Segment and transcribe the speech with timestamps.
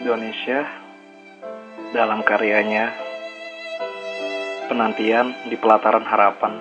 [0.00, 0.64] Indonesia
[1.92, 2.88] dalam karyanya
[4.64, 6.56] Penantian di Pelataran Harapan.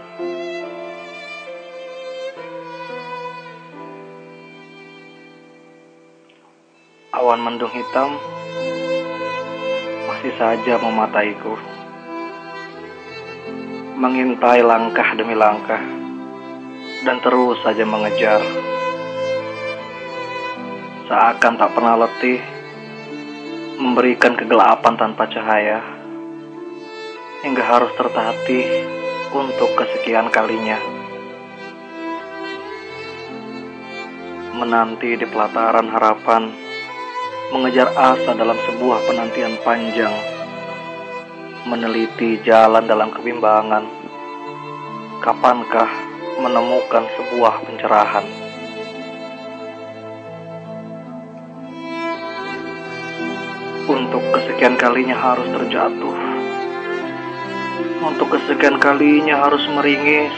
[7.16, 8.20] Awan mendung hitam
[10.12, 11.56] masih saja memataiku.
[13.96, 15.80] Mengintai langkah demi langkah
[17.08, 18.44] dan terus saja mengejar.
[21.08, 22.59] Seakan tak pernah letih
[23.80, 25.80] memberikan kegelapan tanpa cahaya
[27.40, 28.68] hingga harus tertatih
[29.32, 30.76] untuk kesekian kalinya.
[34.60, 36.52] Menanti di pelataran harapan,
[37.56, 40.12] mengejar asa dalam sebuah penantian panjang,
[41.64, 43.88] meneliti jalan dalam kebimbangan.
[45.24, 45.92] Kapankah
[46.44, 48.49] menemukan sebuah pencerahan?
[53.90, 56.14] Untuk kesekian kalinya harus terjatuh.
[58.06, 60.30] Untuk kesekian kalinya harus meringis.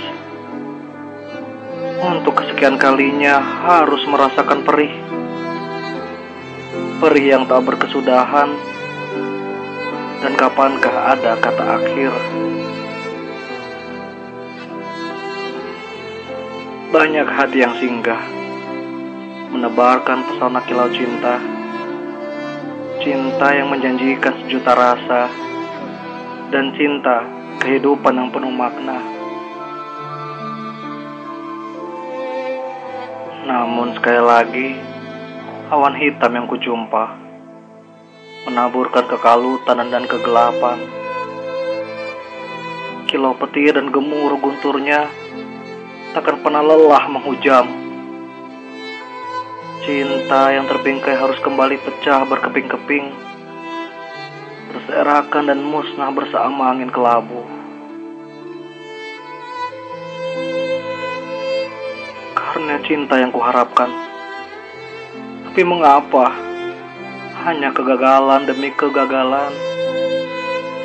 [2.00, 4.96] Untuk kesekian kalinya harus merasakan perih.
[7.04, 8.56] Perih yang tak berkesudahan.
[10.24, 12.14] Dan kapankah ada kata akhir?
[16.96, 18.24] Banyak hati yang singgah
[19.52, 21.61] menebarkan pesona kilau cinta
[23.02, 25.26] cinta yang menjanjikan sejuta rasa,
[26.54, 27.26] dan cinta
[27.58, 29.02] kehidupan yang penuh makna.
[33.50, 34.68] Namun sekali lagi,
[35.74, 37.18] awan hitam yang kujumpa
[38.46, 40.78] menaburkan kekalutan dan kegelapan.
[43.10, 45.10] Kilau petir dan gemuruh gunturnya
[46.14, 47.81] takkan pernah lelah menghujam
[49.82, 53.18] Cinta yang terbingkai harus kembali pecah berkeping-keping.
[54.70, 57.42] Berserakan dan musnah bersama angin kelabu.
[62.38, 63.90] Karena cinta yang kuharapkan.
[65.50, 66.30] Tapi mengapa?
[67.50, 69.50] Hanya kegagalan demi kegagalan.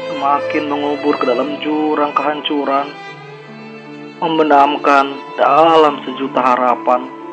[0.09, 2.89] Semakin mengubur ke dalam jurang kehancuran.
[4.25, 7.26] Membenamkan dalam sejuta harapan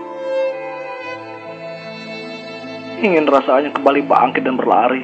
[3.04, 5.04] Ingin rasanya kembali bangkit dan berlari.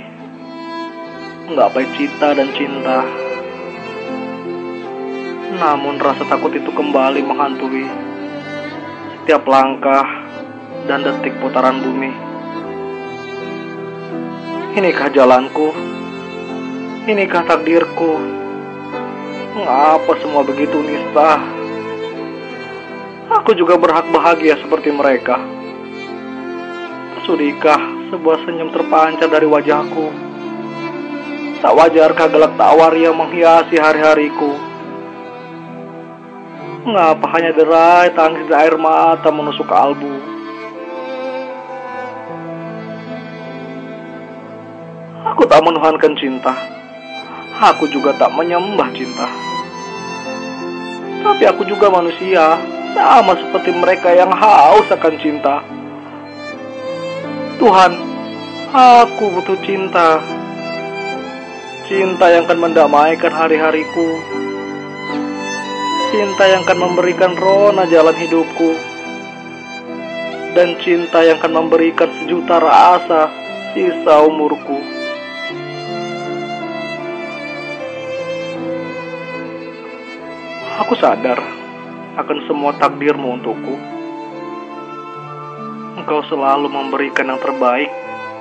[1.52, 3.04] Menggapai cita dan cinta.
[5.60, 7.84] Namun rasa takut itu kembali menghantui
[9.20, 10.08] setiap langkah
[10.88, 12.08] dan detik putaran bumi.
[14.80, 15.76] Inikah jalanku?
[17.04, 18.16] Inikah takdirku?
[19.60, 21.36] Mengapa semua begitu nista?
[23.44, 25.59] Aku juga berhak bahagia seperti mereka.
[27.28, 30.08] Sudikah sebuah senyum terpancar dari wajahku?
[31.60, 34.56] Tak wajarkah gelak tawar yang menghiasi hari-hariku?
[36.88, 40.10] Mengapa hanya derai tangis dan air mata menusuk kalbu?
[45.36, 46.56] Aku tak menuhankan cinta.
[47.60, 49.28] Aku juga tak menyembah cinta.
[51.20, 52.56] Tapi aku juga manusia,
[52.96, 55.79] sama seperti mereka yang haus akan cinta.
[57.60, 57.92] Tuhan,
[58.72, 60.24] aku butuh cinta.
[61.92, 64.16] Cinta yang akan mendamaikan hari-hariku.
[66.08, 68.80] Cinta yang akan memberikan rona jalan hidupku.
[70.56, 73.28] Dan cinta yang akan memberikan sejuta rasa
[73.76, 74.80] sisa umurku.
[80.80, 81.44] Aku sadar
[82.16, 83.99] akan semua takdirmu untukku.
[86.10, 87.86] Engkau selalu memberikan yang terbaik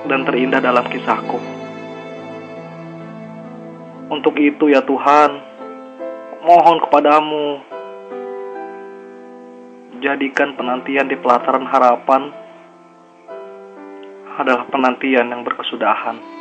[0.08, 1.36] dan terindah dalam kisahku.
[4.08, 5.30] Untuk itu ya Tuhan,
[6.48, 7.60] mohon kepadamu,
[10.00, 12.32] jadikan penantian di pelataran harapan
[14.40, 16.37] adalah penantian yang berkesudahan.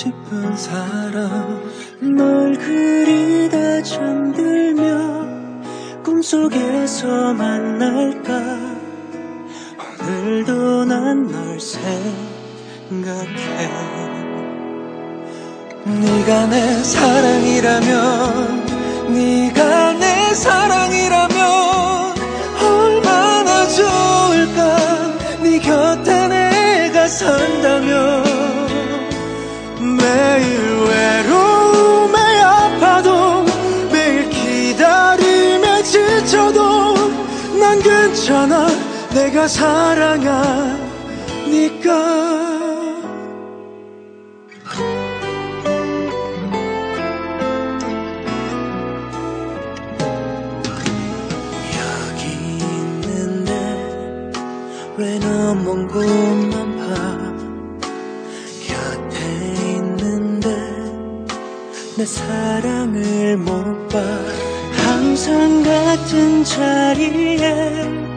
[0.00, 1.60] 싶은 사람
[2.00, 4.82] 널 그리다 잠들며
[6.02, 8.32] 꿈속에서 만날까?
[10.00, 11.90] 오늘도 난 널 생각해.
[15.84, 18.64] 네가 내 사랑이라면
[19.12, 21.36] 네가 내 사랑이라면
[22.62, 24.78] 얼마나 좋을까?
[25.42, 28.09] 네 곁에 내가 산다면
[39.14, 40.80] 내가 사랑하니까.
[54.96, 56.84] 왜너먼 곳만 봐.
[58.66, 59.16] 곁에
[59.76, 60.48] 있는데
[61.96, 63.98] 내 사랑을 못 봐.
[64.84, 68.09] 항상 같은 자리에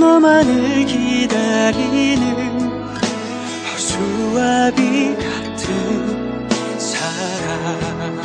[0.00, 2.24] 너만을 기다리는
[3.70, 8.18] 호수아비 같은 사랑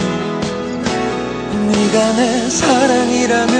[1.68, 3.52] 네가 내 사랑이라면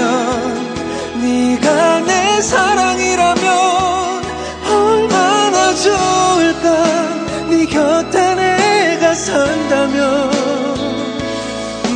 [1.20, 3.44] 네가 내 사랑이라면
[4.66, 6.66] 얼마나 좋을까?
[7.50, 10.30] 네 곁에 내가 산다면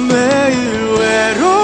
[0.06, 1.59] 매일 외로움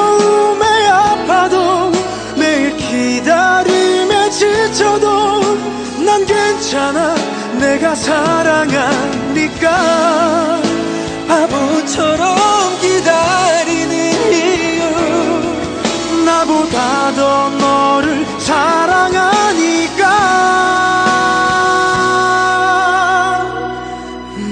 [7.87, 9.71] 내가 사랑하니까
[11.29, 12.37] 바보처럼
[12.81, 14.83] 기다리는 이유.
[16.25, 20.03] 나보다 더 너를 사랑하니까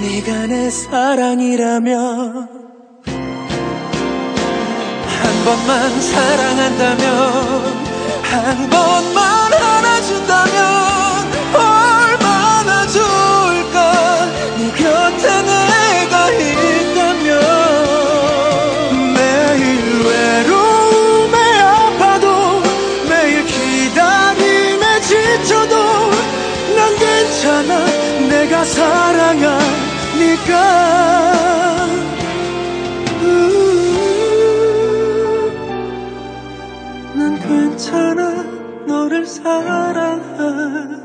[0.00, 2.48] 네가 내 사랑이라면
[5.06, 7.04] 한 번만 사랑한다면
[8.22, 9.53] 한 번만
[37.46, 38.42] 괜찮아
[38.86, 41.03] 너를 사랑하니까